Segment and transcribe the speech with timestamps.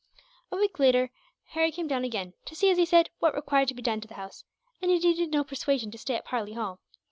[0.51, 1.11] A week later
[1.49, 4.07] Harry came down again to see, as he said, what required to be done to
[4.07, 4.43] the house;
[4.81, 6.79] and he needed no persuasion to stay at Parley Hall.